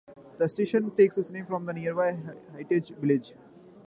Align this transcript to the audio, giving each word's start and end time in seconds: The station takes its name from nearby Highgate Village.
The 0.39 0.49
station 0.49 0.89
takes 0.95 1.15
its 1.19 1.29
name 1.29 1.45
from 1.45 1.67
nearby 1.67 2.17
Highgate 2.53 2.87
Village. 2.99 3.33